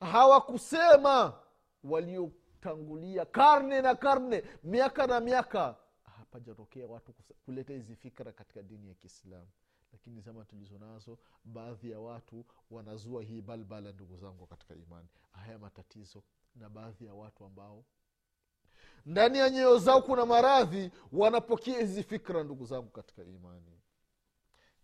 hawakusema 0.00 1.40
waliotangulia 1.84 3.24
karne 3.24 3.82
na 3.82 3.94
karne 3.94 4.44
miaka 4.64 5.06
na 5.06 5.20
miaka. 5.20 5.76
Hapajatokea 6.18 6.86
watu 6.86 7.12
kuleta 7.44 7.72
hizi 7.72 7.96
fikra 7.96 8.32
katika 8.32 8.62
dini 8.62 8.88
ya 8.88 8.94
kiislamu 8.94 9.48
lakini 9.92 10.20
zama 10.20 10.44
tulizo 10.44 10.78
nazo 10.78 11.18
baadhi 11.44 11.90
ya 11.90 12.00
watu 12.00 12.44
wanazua 12.70 13.22
hii 13.22 13.40
balbala 13.42 13.92
ndugu 13.92 14.16
zangu 14.16 14.46
katika 14.46 14.74
imani. 14.74 15.08
Haya 15.32 15.58
matatizo 15.58 16.22
na 16.54 16.68
baadhi 16.68 17.04
ya 17.06 17.14
watu 17.14 17.44
ambao 17.44 17.84
ndani 19.06 19.38
ya 19.38 19.50
nyoyo 19.50 19.78
zao 19.78 20.02
kuna 20.02 20.26
maradhi 20.26 20.90
wanapokea 21.12 21.80
hizi 21.80 22.02
fikra 22.02 22.44
ndugu 22.44 22.64
zangu 22.64 22.88
katika 22.90 23.24
imani. 23.24 23.80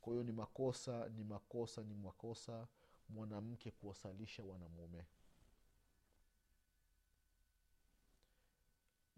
Kwa 0.00 0.12
hiyo 0.12 0.24
ni 0.24 0.32
makosa 0.32 1.08
ni 1.08 1.24
makosa 1.24 1.82
ni 1.82 1.94
makosa 1.94 2.66
mwanamke 3.08 3.70
kuwasalisha 3.70 4.44
wanamume. 4.44 5.04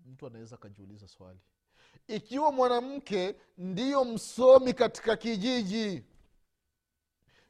Mtu 0.06 0.26
anaweza 0.26 0.56
akajiuliza 0.56 1.08
swali 1.08 1.40
ikiwa 2.06 2.52
mwanamke 2.52 3.36
ndiyo 3.58 4.04
msomi 4.04 4.72
katika 4.72 5.16
kijiji. 5.16 6.04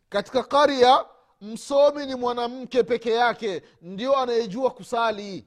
Katika 0.09 0.43
karya 0.43 1.07
msomi 1.41 2.07
ni 2.07 2.15
mwanamke 2.15 2.83
peke 2.83 3.11
yake 3.11 3.63
ndio 3.83 4.17
anayejua 4.17 4.71
kusali. 4.71 5.47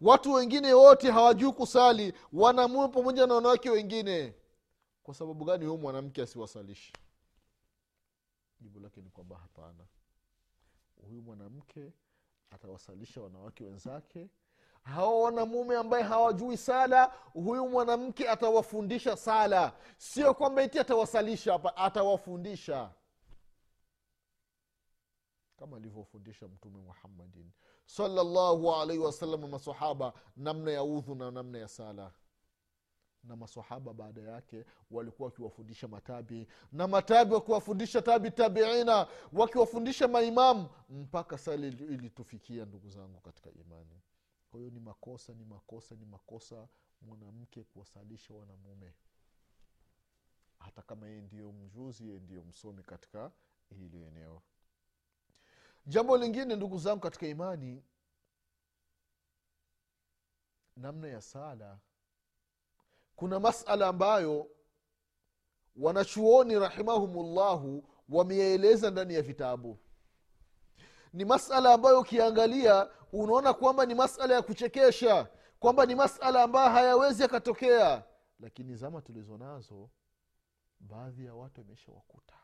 Watu 0.00 0.32
wengine 0.32 0.72
wote 0.72 1.10
hawajui 1.10 1.52
kusali 1.52 2.12
wanamume 2.32 2.88
pamoja 2.88 3.26
na 3.26 3.34
wanawake 3.34 3.70
wengine. 3.70 4.34
Kwa 5.02 5.14
sababu 5.14 5.44
gani 5.44 5.64
huyu 5.66 5.78
mwanamke 5.78 6.22
asiwasalishi? 6.22 6.92
Jibu 8.60 8.80
lake 8.80 9.00
ni 9.00 9.10
kwamba 9.10 9.36
hapana. 9.36 9.84
Huyu 11.08 11.22
mwanamke 11.22 11.92
atawasalisha 12.50 13.20
wanawake 13.22 13.64
wenzake 13.64 14.28
hawa 14.82 15.20
wanamume 15.22 15.76
ambaye 15.76 16.04
hawajui 16.04 16.56
sala 16.56 17.04
huyu 17.32 17.68
mwanamke 17.68 18.28
atawafundisha 18.28 19.16
sala. 19.16 19.72
Sio 19.98 20.34
kwamba 20.34 20.62
iti 20.62 20.78
atawasalisha 20.78 21.52
hapa 21.52 21.76
atawafundisha. 21.76 22.90
Kama 25.56 25.76
alivyofundisha 25.76 26.48
mtume 26.48 26.80
muhammadin. 26.80 27.50
Salllahu 27.86 28.74
alaihi 28.74 29.02
wasallam 29.02 29.50
masahaba 29.50 30.12
namna 30.36 30.70
ya 30.70 30.84
udhu 30.84 31.14
na 31.14 31.30
namna 31.30 31.58
ya 31.58 31.68
sala. 31.68 32.12
Na 33.24 33.36
masahaba 33.36 33.94
baada 33.94 34.20
yake 34.20 34.64
walikuwa 34.90 35.26
wakiwafundisha 35.28 35.88
matabi. 35.88 36.46
Na 36.72 36.88
matabi 36.88 37.34
wakiwafundisha 37.34 38.02
tabi 38.02 38.30
tabiina 38.30 39.06
wakiwafundisha 39.32 40.08
maimamu 40.08 40.68
mpaka 40.88 41.38
sala 41.38 41.66
ilitufikia 41.66 42.64
ndugu 42.64 42.88
zangu 42.90 43.20
katika 43.20 43.50
imani 43.50 44.00
kwa 44.52 44.60
hiyo 44.60 44.70
ni 44.70 44.80
makosa 44.80 45.34
ni 45.34 45.44
makosa 45.44 45.94
ni 45.94 46.04
makosa 46.04 46.68
mwanamke 47.00 47.64
kuwasalisha 47.64 48.34
wanamume. 48.34 48.94
Hata 50.58 50.82
kama 50.82 51.08
yeye 51.08 51.20
ndiyo 51.20 51.52
mjuzi 51.52 52.06
yeye 52.08 52.20
ndiyo 52.20 52.42
msomi 52.44 52.82
katika 52.82 53.30
hili 53.68 54.02
eneo. 54.02 54.42
Jambo 55.86 56.16
lingine 56.16 56.56
ndugu 56.56 56.78
zangu 56.78 57.00
katika 57.00 57.26
imani 57.26 57.82
namna 60.76 61.08
ya 61.08 61.20
sala 61.20 61.78
kuna 63.16 63.40
masala 63.40 63.88
ambayo 63.88 64.50
wanachuoni 65.76 66.58
rahimahumullahu 66.58 67.88
wameyaeleza 68.08 68.90
ndani 68.90 69.14
ya 69.14 69.22
vitabu. 69.22 69.78
Ni 71.12 71.24
masala 71.24 71.72
ambayo 71.74 72.00
ukiangalia 72.00 72.90
unaona 73.12 73.54
kwamba 73.54 73.86
ni 73.86 73.94
masala 73.94 74.34
ya 74.34 74.42
kuchekesha 74.42 75.28
kwamba 75.60 75.86
ni 75.86 75.94
masala 75.94 76.42
ambayo 76.42 76.70
hayawezi 76.70 77.22
yakatokea. 77.22 78.04
Lakini 78.40 78.76
zama 78.76 79.02
tulizo 79.02 79.38
nazo 79.38 79.90
baadhi 80.80 81.24
ya 81.26 81.34
watu 81.34 81.60
wameshawakuta. 81.60 82.34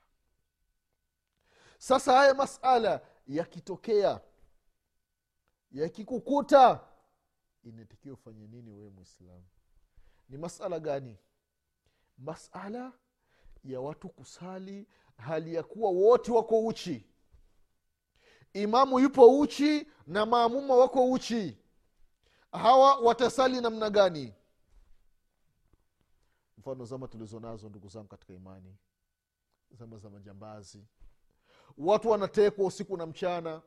Sasa 1.79 2.13
haya 2.13 2.35
masala 2.35 3.01
yakitokea 3.27 4.21
yakikukuta 5.71 6.81
inatakiwa 7.65 8.15
ufanye 8.15 8.47
nini 8.47 8.71
wewe 8.71 8.91
mwislamu 8.91 9.45
ni 10.29 10.39
masala 10.39 10.81
gani? 10.81 11.19
Masala 12.19 12.93
ya 13.65 13.81
watu 13.81 14.09
kusali 14.09 14.87
hali 15.17 15.55
ya 15.55 15.63
kuwa 15.63 15.91
wote 15.91 16.33
wako 16.33 16.67
uchi 16.67 17.07
imamu 18.63 19.01
yupo 19.01 19.39
uchi 19.39 19.87
na 20.07 20.27
maamuma 20.27 20.75
wako 20.77 21.11
uchi. 21.11 21.59
Hawa 22.53 22.97
watasali 22.97 23.61
namna 23.61 23.91
gani? 23.91 24.35
Mfano 26.59 26.85
zama 26.85 27.09
tulizo 27.09 27.41
nazo 27.41 27.69
ndugu 27.69 27.89
zangu 27.89 28.09
katika 28.09 28.33
imani 28.33 28.77
zama 29.71 29.99
za 29.99 30.11
majambazi. 30.11 30.85
Watu 31.79 32.09
wanatekwa 32.11 32.67
usiku 32.67 32.97
na 32.97 33.07
mchana. 33.07 33.63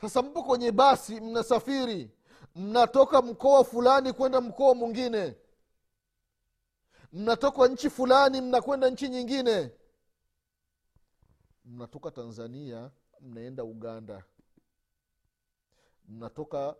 Sasa 0.00 0.22
mpo 0.22 0.42
kwenye 0.42 0.72
basi 0.72 1.20
mnasafiri 1.20 2.10
mnatoka 2.54 3.22
mkoa 3.22 3.64
fulani 3.64 4.12
kwenda 4.12 4.40
mkoa 4.40 4.74
mwingine. 4.74 5.36
Mnatoka 7.12 7.68
nchi 7.68 7.90
fulani 7.90 8.40
mnakwenda 8.40 8.90
nchi 8.90 9.08
nyingine. 9.08 9.70
Mnatoka 11.64 12.10
tanzania 12.10 12.90
mnaenda 13.20 13.64
uganda. 13.64 14.24
Mnatoka 16.08 16.76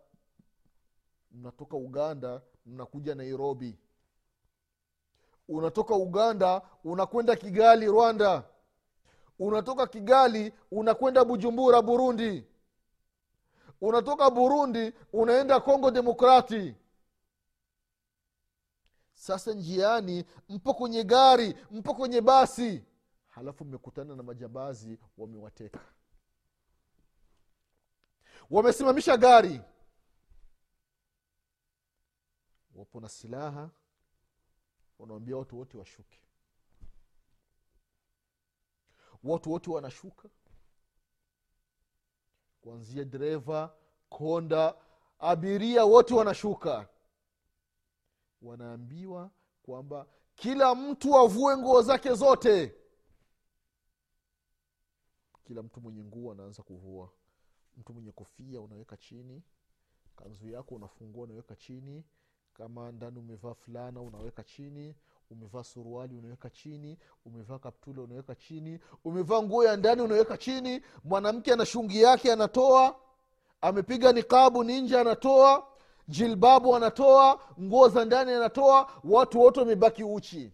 mnatoka 1.30 1.76
uganda 1.76 2.42
mnakuja 2.66 3.14
nairobi. 3.14 3.78
Unatoka 5.48 5.94
uganda 5.94 6.62
unakwenda 6.84 7.36
kigali 7.36 7.86
rwanda. 7.86 8.44
Unatoka 9.38 9.86
kigali 9.86 10.52
unakwenda 10.70 11.24
bujumbura 11.24 11.82
burundi. 11.82 12.46
Unatoka 13.80 14.30
burundi 14.30 14.92
unaenda 15.12 15.60
kongo 15.60 15.90
demokrati. 15.90 16.74
Sasa 19.12 19.52
njiani 19.54 20.24
mpo 20.48 20.74
kwenye 20.74 21.04
gari 21.04 21.56
mpo 21.70 21.94
kwenye 21.94 22.20
basi. 22.20 22.84
Halafu 23.26 23.64
mmekutana 23.64 24.16
na 24.16 24.22
majambazi 24.22 24.98
wamewateka 25.18 25.80
wamesimamisha 28.50 29.16
gari. 29.16 29.60
Wapo 32.74 33.00
na 33.00 33.08
silaha. 33.08 33.70
Wanawambia 34.98 35.36
watu 35.36 35.58
wote 35.58 35.78
washuke. 35.78 36.18
Watu 39.24 39.50
wote 39.52 39.70
wanashuka. 39.70 40.28
Kuanzia 42.60 43.04
dereva 43.04 43.76
konda 44.08 44.74
abiria 45.18 45.84
wote 45.84 46.14
wanashuka. 46.14 46.88
Wanaambiwa 48.42 49.30
kwamba 49.62 50.06
kila 50.34 50.74
mtu 50.74 51.18
avue 51.18 51.56
nguo 51.56 51.82
zake 51.82 52.14
zote. 52.14 52.74
Kila 55.44 55.62
mtu 55.62 55.80
mwenye 55.80 56.04
nguo 56.04 56.32
anaanza 56.32 56.62
kuvua 56.62 57.12
mtu 57.78 57.92
mwenye 57.94 58.12
kofia 58.12 58.60
unaweka 58.60 58.96
chini 58.96 59.42
kanzu 60.16 60.48
yako 60.48 60.74
unafungua 60.74 61.24
unaweka 61.24 61.56
chini 61.56 62.04
kama 62.54 62.92
ndani 62.92 63.18
umevaa 63.18 63.54
fulana 63.54 64.00
unaweka 64.00 64.44
chini 64.44 64.96
umevaa 65.30 65.64
suruali 65.64 66.16
unaweka 66.16 66.50
chini 66.50 66.98
umevaa 67.24 67.58
kaptula 67.58 68.02
unaweka 68.02 68.34
chini 68.34 68.80
umevaa 69.04 69.42
nguo 69.42 69.64
ya 69.64 69.76
ndani 69.76 70.02
unaweka 70.02 70.36
chini 70.36 70.82
mwanamke 71.04 71.52
ana 71.52 71.66
shungi 71.66 72.02
yake 72.02 72.32
anatoa 72.32 72.96
amepiga 73.60 74.12
nikabu 74.12 74.64
ninja 74.64 75.00
anatoa 75.00 75.66
jilbabu 76.08 76.76
anatoa 76.76 77.40
nguo 77.60 77.88
za 77.88 78.04
ndani 78.04 78.32
anatoa 78.32 78.90
watu 79.04 79.40
wote 79.40 79.60
wamebaki 79.60 80.04
uchi. 80.04 80.52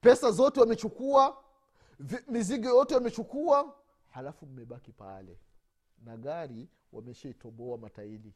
Pesa 0.00 0.30
zote 0.30 0.60
wamechukua 0.60 1.36
mizigo 2.28 2.68
yote 2.68 2.94
wamechukua 2.94 3.74
halafu 4.10 4.46
mmebaki 4.46 4.92
pale 4.92 5.38
na 6.04 6.16
gari 6.16 6.68
wameshaitoboa 6.92 7.78
mataili. 7.78 8.34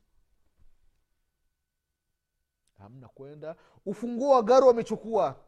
Hamna 2.79 3.09
kwenda. 3.09 3.57
Ufunguo 3.87 4.35
wa 4.35 4.43
gari 4.43 4.67
wamechukua. 4.67 5.45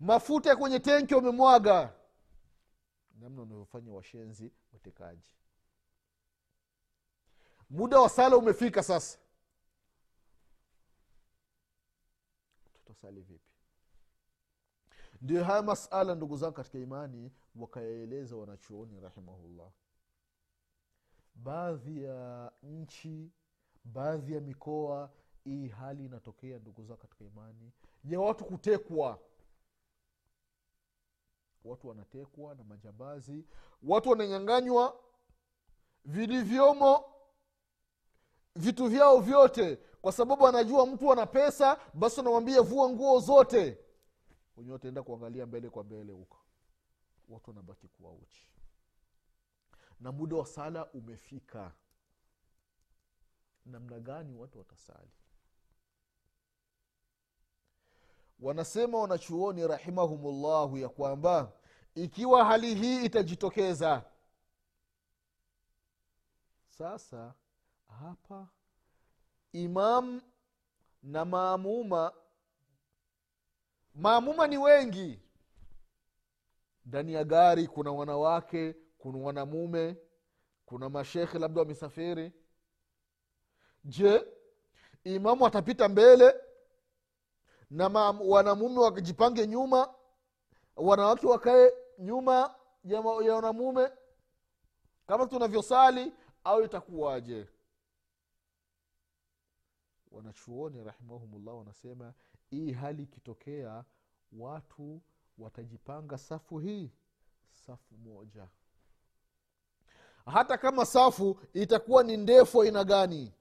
Mafuta 0.00 0.56
kwenye 0.56 0.80
tenki 0.80 1.14
wamemwaga. 1.14 1.94
Namna 3.20 3.42
unavyofanya 3.42 3.92
washenzi 3.92 4.52
watekaji. 4.72 5.30
Muda 7.70 8.00
wa 8.00 8.08
sala 8.08 8.36
umefika 8.36 8.82
sasa. 8.82 9.18
Tutasali 12.74 13.20
vipi? 13.20 13.50
Ndio 15.22 15.44
haya 15.44 15.62
masala 15.62 16.14
ndugu 16.14 16.36
zangu 16.36 16.52
katika 16.54 16.78
imani 16.78 17.32
wakayaeleza 17.56 18.36
wanachuoni 18.36 19.00
rahimahullah 19.00 19.70
baadhi 21.34 22.02
ya 22.04 22.52
nchi 22.62 23.30
baadhi 23.84 24.34
ya 24.34 24.40
mikoa 24.40 25.10
hii 25.44 25.68
hali 25.68 26.04
inatokea 26.04 26.58
ndugu 26.58 26.84
zao 26.84 26.96
katika 26.96 27.24
imani 27.24 27.72
ya 28.04 28.20
watu 28.20 28.44
kutekwa. 28.44 29.18
Watu 31.64 31.88
wanatekwa 31.88 32.54
na 32.54 32.64
majambazi 32.64 33.44
watu 33.82 34.10
wananyanganywa 34.10 35.00
vilivyomo 36.04 37.04
vitu 38.56 38.86
vyao 38.88 39.20
vyote. 39.20 39.76
Kwa 40.02 40.12
sababu 40.12 40.46
anajua 40.46 40.86
mtu 40.86 41.12
ana 41.12 41.26
pesa 41.26 41.78
basi 41.94 42.20
anamwambia 42.20 42.62
vua 42.62 42.88
nguo 42.90 43.20
zote. 43.20 43.78
Wenyewe 44.56 44.72
wataenda 44.72 45.02
kuangalia 45.02 45.46
mbele 45.46 45.70
kwa 45.70 45.84
mbele 45.84 46.12
huko. 46.12 46.36
Watu 47.28 47.50
wanabaki 47.50 47.88
kuwa 47.88 48.12
uchi 48.12 48.48
na 50.00 50.12
muda 50.12 50.36
wa 50.36 50.46
sala 50.46 50.86
umefika. 50.92 51.72
Namna 53.66 54.00
gani 54.00 54.34
watu 54.34 54.58
watasali? 54.58 55.10
Wanasema 58.40 58.98
wanachuoni 58.98 59.66
rahimahumullahu 59.68 60.78
ya 60.78 60.88
kwamba 60.88 61.52
ikiwa 61.94 62.44
hali 62.44 62.74
hii 62.74 63.04
itajitokeza 63.04 64.04
sasa 66.68 67.34
hapa 68.00 68.48
imam 69.52 70.22
na 71.02 71.24
maamuma 71.24 72.12
maamuma 73.94 74.46
ni 74.46 74.58
wengi. 74.58 75.20
Ndani 76.86 77.12
ya 77.12 77.24
gari 77.24 77.66
kuna 77.68 77.92
wanawake 77.92 78.74
kuna 79.00 79.18
wanamume 79.18 79.96
kuna 80.66 80.88
mashekhe 80.88 81.38
labda 81.38 81.60
wamesafiri. 81.60 82.32
Je 83.84 84.26
imamu 85.04 85.46
atapita 85.46 85.88
mbele 85.88 86.34
na 87.70 87.88
wanamume 88.24 88.78
wakijipange 88.80 89.46
nyuma 89.46 89.94
wanawake 90.76 91.26
wakae 91.26 91.72
nyuma 91.98 92.54
ya, 92.84 92.98
ya 93.24 93.34
wanamume? 93.34 93.90
Kama 95.06 95.26
tunavyosali 95.26 96.12
au 96.44 96.62
itakuwaje? 96.64 97.48
Wanachuoni 100.10 100.84
rahimahumullah 100.84 101.56
wanasema 101.58 102.14
hii 102.50 102.72
hali 102.72 103.02
ikitokea 103.02 103.84
watu 104.32 105.02
watajipanga 105.38 106.18
safu 106.18 106.58
hii 106.58 106.90
safu 107.52 107.94
moja 107.96 108.48
hata 110.26 110.58
kama 110.58 110.86
safu 110.86 111.40
itakuwa 111.54 112.02
ni 112.02 112.16
ndefu 112.16 112.62
aina 112.62 112.84
gani 112.84 113.32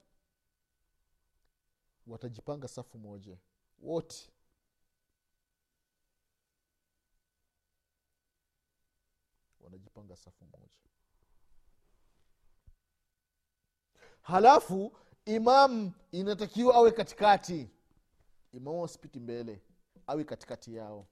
watajipanga 2.08 2.68
safu 2.68 2.98
moja 2.98 3.38
wote. 3.80 4.32
Wanajipanga 9.60 10.16
safu 10.16 10.46
moja. 10.46 10.70
Halafu 14.22 14.98
imam 15.26 15.92
inatakiwa 16.12 16.76
awe 16.76 16.92
katikati. 16.92 17.70
Imamu 18.52 18.86
asipiti 18.86 19.20
mbele 19.20 19.62
awe 20.08 20.24
katikati 20.24 20.76
yao 20.76 21.08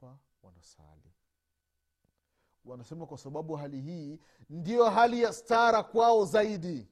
hapa 0.00 0.18
wanasali. 0.42 1.12
Wanasema 2.64 3.06
kwa 3.06 3.18
sababu 3.18 3.54
hali 3.56 3.80
hii 3.80 4.18
ndiyo 4.50 4.90
hali 4.90 5.22
ya 5.22 5.32
stara 5.32 5.82
kwao 5.82 6.24
zaidi. 6.24 6.88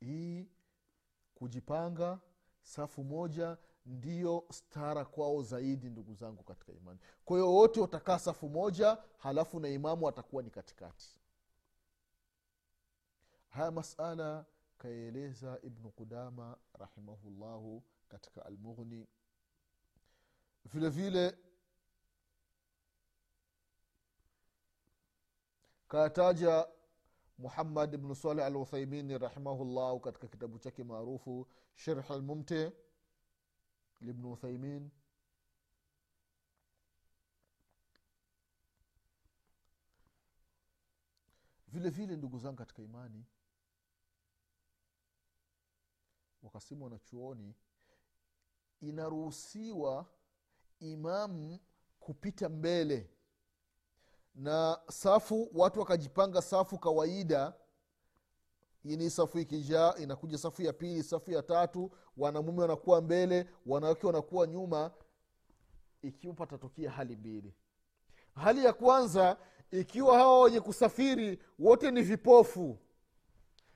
Hii 0.00 0.48
kujipanga 1.34 2.18
safu 2.62 3.04
moja 3.04 3.58
ndiyo 3.86 4.44
stara 4.52 5.04
kwao 5.04 5.42
zaidi 5.42 5.90
ndugu 5.90 6.14
zangu 6.14 6.42
katika 6.42 6.72
imani. 6.72 6.98
Kwa 7.24 7.36
hiyo 7.36 7.52
wote 7.54 7.80
watakaa 7.80 8.18
safu 8.18 8.48
moja 8.48 8.98
halafu 9.18 9.60
na 9.60 9.68
imamu 9.68 10.08
atakuwa 10.08 10.42
ni 10.42 10.50
katikati 10.50 11.18
haya 13.54 13.70
masala 13.70 14.46
kaeleza 14.78 15.58
ibnu 15.62 15.90
qudama 15.90 16.58
rahimahullahu 16.78 17.82
katika 18.08 18.46
almughni. 18.46 19.06
Vile 20.64 20.88
vile 20.90 21.38
kataja 25.88 26.66
muhammad 27.38 27.96
bnu 27.96 28.14
saleh 28.14 28.44
al 28.46 28.56
uthaimini 28.56 29.18
rahimahullahu 29.18 30.00
katika 30.00 30.26
kitabu 30.28 30.58
chake 30.58 30.84
maarufu 30.84 31.48
sherh 31.74 32.10
almumte 32.10 32.72
libnu 34.00 34.32
uthaimin 34.32 34.90
vile 41.68 41.90
vile 41.90 42.16
ndugu 42.16 42.38
zangu 42.38 42.56
katika 42.56 42.82
imani 42.82 43.24
wakasema 46.44 46.84
wanachuoni 46.84 47.54
inaruhusiwa 48.80 50.06
imamu 50.80 51.58
kupita 52.00 52.48
mbele. 52.48 53.10
Na 54.34 54.80
safu 54.90 55.50
watu 55.54 55.80
wakajipanga 55.80 56.42
safu 56.42 56.78
kawaida. 56.78 57.54
Ini 58.84 59.10
safu 59.10 59.38
ikijaa 59.38 59.94
inakuja 59.96 60.38
safu 60.38 60.62
ya 60.62 60.72
pili 60.72 61.02
safu 61.02 61.30
ya 61.30 61.42
tatu 61.42 61.90
wanamume 62.16 62.60
wanakuwa 62.62 63.00
mbele 63.00 63.46
wanawake 63.66 64.06
wanakuwa 64.06 64.46
nyuma. 64.46 64.90
Ikiwa 66.02 66.34
patatokea 66.34 66.90
hali 66.90 67.16
mbili. 67.16 67.54
Hali 68.34 68.64
ya 68.64 68.72
kwanza 68.72 69.36
ikiwa 69.70 70.18
hawa 70.18 70.40
wenye 70.40 70.60
kusafiri 70.60 71.42
wote 71.58 71.90
ni 71.90 72.02
vipofu 72.02 72.78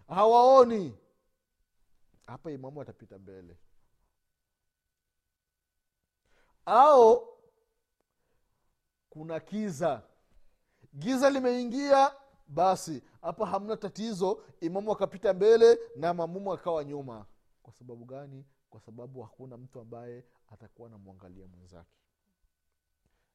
hawaoni 0.08 0.98
hapa 2.28 2.50
imamu 2.50 2.82
atapita 2.82 3.18
mbele. 3.18 3.58
Au 6.66 7.28
kuna 9.10 9.40
kiza 9.40 10.02
giza 10.98 11.30
limeingia 11.30 12.12
basi 12.48 13.02
hapa 13.22 13.46
hamna 13.46 13.76
tatizo. 13.76 14.44
Imamu 14.60 14.92
akapita 14.92 15.32
mbele 15.34 15.78
na 15.96 16.14
mamumu 16.14 16.52
akawa 16.52 16.84
nyuma. 16.84 17.26
Kwa 17.62 17.72
sababu 17.72 18.04
gani? 18.04 18.44
Kwa 18.70 18.80
sababu 18.80 19.22
hakuna 19.22 19.56
mtu 19.56 19.80
ambaye 19.80 20.24
atakuwa 20.52 20.88
anamwangalia 20.88 21.46
mwenzake. 21.46 21.96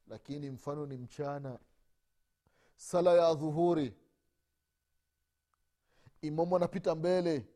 Lakini 0.08 0.49
mfano 0.49 0.86
ni 0.86 0.97
mchana. 0.97 1.60
Sala 2.75 3.13
ya 3.13 3.34
dhuhuri 3.34 3.93
imamu 6.21 6.56
anapita 6.56 6.95
mbele 6.95 7.47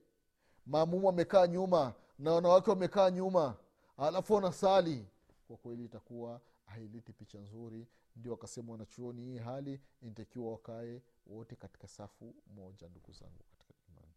maamumu 0.68 1.10
amekaa 1.10 1.48
nyuma 1.48 1.94
na 2.20 2.32
wanawake 2.34 2.70
wamekaa 2.70 3.12
nyuma. 3.12 3.58
Alafu 3.98 4.34
wanasali. 4.34 5.08
Kwa 5.48 5.58
kweli 5.58 5.86
itakuwa 5.86 6.42
haileti 6.66 7.14
picha 7.14 7.40
nzuri. 7.40 7.88
Ndio 8.16 8.32
wakasema 8.32 8.72
wanachuoni 8.72 9.22
hii 9.22 9.38
hali 9.38 9.82
inatakiwa 10.02 10.52
wakae 10.52 11.02
wote 11.28 11.56
katika 11.56 11.88
safu 11.88 12.36
moja 12.56 12.90
ndugu 12.90 13.12
zangu 13.12 13.44
katika 13.50 13.74
imani. 13.90 14.14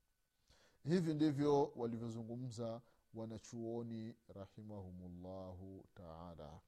Hivi 0.84 1.14
ndivyo 1.14 1.72
walivyozungumza 1.76 2.80
wanachuoni 3.14 4.14
rahimahumullahu 4.34 5.84
taala. 5.94 6.60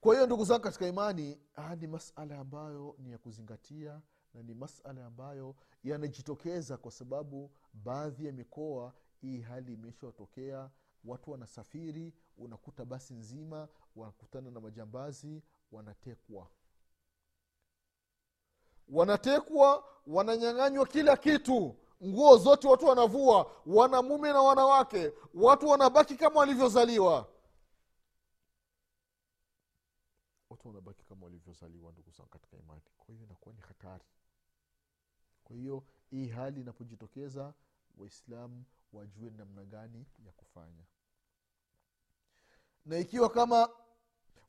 Kwa 0.00 0.14
hiyo 0.14 0.26
ndugu 0.26 0.44
zangu 0.44 0.62
katika 0.62 0.86
imani 0.86 1.38
ni 1.80 1.86
masala 1.86 2.38
ambayo 2.38 2.96
ni 2.98 3.10
ya 3.10 3.18
kuzingatia 3.18 4.00
na 4.34 4.42
ni 4.42 4.54
masala 4.54 5.06
ambayo 5.06 5.54
yanajitokeza 5.84 6.76
kwa 6.76 6.90
sababu 6.90 7.50
baadhi 7.72 8.26
ya 8.26 8.32
mikoa 8.32 8.92
hii 9.20 9.40
hali 9.40 9.72
imeshatokea. 9.72 10.70
Watu 11.04 11.30
wanasafiri 11.30 12.14
unakuta 12.36 12.84
basi 12.84 13.14
nzima 13.14 13.68
wanakutana 13.96 14.50
na 14.50 14.60
majambazi 14.60 15.42
wanatekwa. 15.72 16.48
Wanatekwa 18.88 19.84
wananyang'anywa 20.06 20.86
kila 20.86 21.16
kitu. 21.16 21.76
Nguo 22.04 22.36
zote 22.36 22.68
watu 22.68 22.86
wanavua 22.86 23.52
wanamume 23.66 24.32
na 24.32 24.42
wanawake. 24.42 25.12
Watu 25.34 25.68
wanabaki 25.68 26.16
kama 26.16 26.40
walivyozaliwa. 26.40 27.28
Watu 30.50 30.68
wanabaki 30.68 31.04
kama 31.04 31.24
walivyozaliwa 31.26 31.92
ndugu 31.92 32.10
zangu 32.10 32.28
katika 32.30 32.56
imani. 32.56 32.82
Kwa 32.98 33.06
hiyo 33.14 33.26
inakuwa 33.26 33.54
ni 33.54 33.60
hatari 33.60 34.04
kwa 35.44 35.56
hiyo 35.56 35.82
hii 36.10 36.28
hali 36.28 36.60
inapojitokeza 36.60 37.54
waislamu 37.98 38.64
wajue 38.92 39.30
namna 39.30 39.64
gani 39.64 40.06
ya 40.26 40.32
kufanya. 40.32 40.84
Na 42.86 42.98
ikiwa 42.98 43.30
kama 43.30 43.68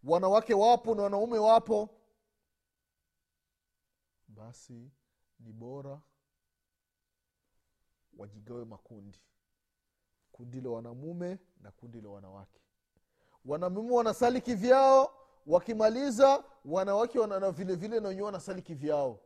wanawake 0.03 0.53
wapo 0.53 0.95
na 0.95 1.03
wanaume 1.03 1.37
wapo 1.37 1.89
basi 4.27 4.91
ni 5.39 5.53
bora 5.53 6.01
wajigawe 8.17 8.65
makundi. 8.65 9.19
Kundi 10.31 10.61
la 10.61 10.69
wanamume 10.69 11.39
na 11.61 11.71
kundi 11.71 12.01
la 12.01 12.09
wanawake. 12.09 12.61
Wanamume 13.45 13.93
wanasali 13.93 14.41
kivyao 14.41 15.13
wakimaliza 15.47 16.43
wanawake 16.65 17.19
wana 17.19 17.51
vile 17.51 17.75
vile 17.75 17.99
na 17.99 18.07
wenyewe 18.09 18.25
wanasali 18.25 18.61
kivyao 18.61 19.19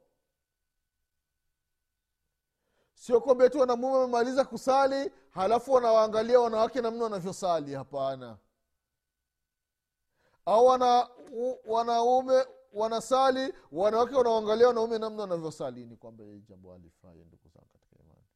sio 2.99 3.21
kwamba 3.21 3.49
tu 3.49 3.59
wanamume 3.59 3.93
wamemaliza 3.95 4.45
kusali 4.45 5.11
halafu 5.29 5.71
wanawaangalia 5.73 6.39
wanawake 6.39 6.81
namna 6.81 7.03
wanavyosali 7.03 7.73
hapana. 7.73 8.37
Au 10.45 10.65
wana, 10.65 11.09
wanaume 11.65 12.45
wanasali 12.73 13.53
wanawake 13.71 14.15
wanaangalia 14.15 14.67
wanaume 14.67 14.97
namna 14.99 15.21
wanavyosali. 15.21 15.85
Ni 15.85 15.95
kwamba 15.97 16.23
hii 16.23 16.41
jambo 16.41 16.71
halifai 16.71 17.25
ndugu 17.25 17.49
zangu 17.49 17.67
katika 17.73 17.95
imani. 18.03 18.27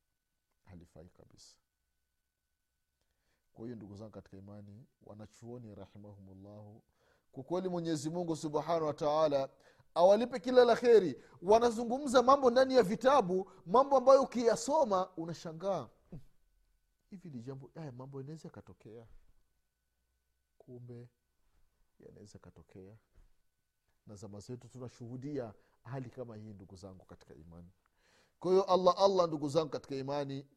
Halifai 0.63 1.09
kabisa. 1.09 1.57
Kwa 3.53 3.65
hiyo 3.65 3.75
ndugu 3.75 3.95
zangu 3.95 4.11
katika 4.11 4.37
imani 4.37 4.85
wanachuoni 5.01 5.75
rahimahumullahu 5.75 6.83
kwa 7.31 7.43
kweli 7.43 7.69
mwenyezi 7.69 8.09
mungu 8.09 8.35
subhanahu 8.35 8.85
wa 8.85 8.93
awalipe 9.95 10.39
kila 10.39 10.65
la 10.65 10.75
kheri. 10.75 11.21
Wanazungumza 11.41 12.23
mambo 12.23 12.49
ndani 12.51 12.75
ya 12.75 12.83
vitabu 12.83 13.51
mambo 13.65 13.97
ambayo 13.97 14.21
ukiyasoma 14.21 15.09
unashangaa. 15.17 15.89
Hivi 17.09 17.29
ni 17.29 17.41
jambo 17.41 17.71
haya 17.75 17.91
mambo 17.91 18.17
yanaweza 18.19 18.47
yakatokea? 18.47 19.07
Kumbe 20.57 21.09
yanaweza 21.99 22.31
yakatokea. 22.33 22.97
Na 24.07 24.15
zama 24.15 24.39
zetu 24.39 24.67
tunashuhudia 24.67 25.53
hali 25.83 26.09
kama 26.09 26.35
hii 26.35 26.53
ndugu 26.53 26.75
zangu 26.75 27.05
katika 27.05 27.35
imani. 27.35 27.69
Kwa 28.39 28.51
hiyo 28.51 28.63
allah 28.63 28.95
allah 28.97 29.27
ndugu 29.27 29.49
zangu 29.49 29.69
katika 29.69 29.95
imani 29.95 30.47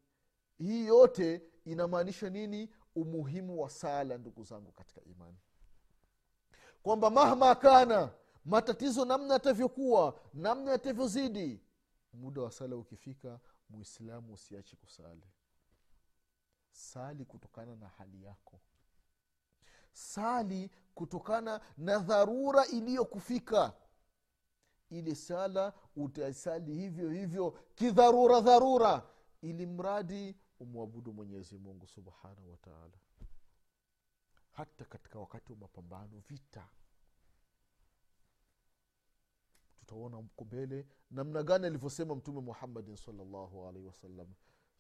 hii 0.59 0.87
yote 0.87 1.43
inamaanisha 1.65 2.31
nini? 2.31 2.71
Umuhimu 2.95 3.61
wa 3.63 3.71
sala 3.71 4.19
ndugu 4.19 4.45
zangu 4.45 4.73
katika 4.73 5.05
imani. 5.05 5.37
Kwamba 6.83 7.11
mahma 7.11 7.55
kana 7.55 8.11
matatizo 8.47 9.05
namna 9.05 9.35
yatavyokuwa 9.35 10.21
namna 10.35 10.71
yatavyozidi. 10.71 11.61
Muda 12.13 12.43
wa 12.43 12.51
sala 12.53 12.77
ukifika 12.77 13.41
muislamu 13.69 14.33
usiache 14.33 14.77
kusali. 14.77 15.27
Sali 16.71 17.25
kutokana 17.25 17.77
na 17.77 17.89
hali 17.89 18.23
yako. 18.25 18.61
Sali 19.93 20.71
kutokana 20.95 21.61
na 21.77 21.99
dharura 21.99 22.67
iliyokufika. 22.67 23.73
Ile 24.91 25.15
sala 25.15 25.73
utasali 25.97 26.75
hivyo 26.75 27.11
hivyo 27.11 27.51
kidharura 27.75 28.41
dharura 28.41 29.07
ili 29.43 29.67
mradi 29.67 30.37
umwabudu 30.61 31.13
mwenyezi 31.13 31.59
mungu 31.59 31.87
subhanahu 31.87 32.51
wataala 32.51 32.99
hata 34.53 34.85
katika 34.85 35.19
wakati 35.19 35.53
wa 35.53 35.59
mapambano 35.59 36.19
vita 36.29 36.69
tutaona 39.87 40.23
mko 40.23 40.45
mbele 40.45 40.87
namna 41.11 41.43
gani 41.43 41.67
alivyosema 41.67 42.15
mtume 42.15 42.41
muhammadin 42.41 42.97
salllahu 42.97 43.67
alaihi 43.67 43.87
wasallam. 43.87 44.27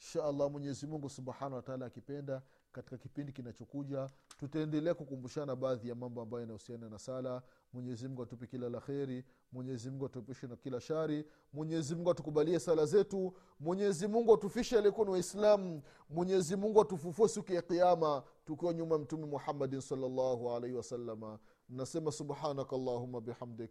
Insha 0.00 0.24
allah 0.24 0.50
mwenyezi 0.50 0.86
subhanahu 1.08 1.54
wataala 1.54 1.86
akipenda 1.86 2.42
katika 2.72 2.98
kipindi 2.98 3.32
kinachokuja 3.32 4.10
tutaendelea 4.38 4.94
kukumbushana 4.94 5.56
baadhi 5.56 5.88
ya 5.88 5.94
mambo 5.94 6.20
ambayo 6.22 6.40
yanahusiana 6.40 6.88
na 6.88 6.98
sala. 6.98 7.42
Mwenyezimungu 7.72 8.22
atupe 8.22 8.46
kila 8.46 8.68
la 8.68 8.80
kheri 8.80 9.24
mwenyezimungu 9.52 10.06
atuepushe 10.06 10.46
na 10.46 10.56
kila 10.56 10.80
shari 10.80 11.24
mwenyezimungu 11.52 12.10
atukubalie 12.10 12.60
sala 12.60 12.86
zetu 12.86 13.34
mwenyezimungu 13.60 14.34
atufishe 14.34 14.78
aliyekuwa 14.78 15.06
ni 15.06 15.12
waislamu 15.12 15.82
mwenyezimungu 16.10 16.80
atufufue 16.80 17.28
siku 17.28 17.52
ya 17.52 17.62
kiama 17.62 18.22
tukiwa 18.44 18.74
nyuma 18.74 18.98
mtume 18.98 19.26
muhammadin 19.26 19.80
salllahu 19.80 20.46
wasalama 20.76 21.38
nasema 21.68 22.12
subhanaka 22.12 22.76
llahuma 22.76 23.20
bihamdik 23.20 23.70